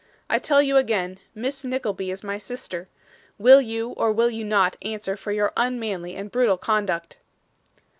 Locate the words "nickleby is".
1.63-2.23